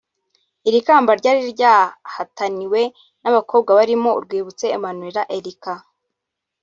Iri 0.67 0.79
kamba 0.87 1.11
ryari 1.19 1.41
rihataniwe 1.49 2.81
n’abakobwa 3.21 3.69
barimo 3.79 4.09
Urwibutso 4.19 4.65
Emmanuella 4.75 5.23
Erica 5.37 5.73